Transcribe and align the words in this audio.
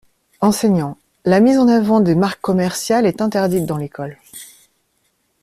Enseignants, 0.39 0.97
la 1.25 1.39
mise 1.41 1.59
en 1.59 1.67
avant 1.67 1.99
des 2.01 2.15
marques 2.15 2.41
commerciales 2.41 3.05
est 3.05 3.21
interdite 3.21 3.67
dans 3.67 3.77
l'école. 3.77 4.17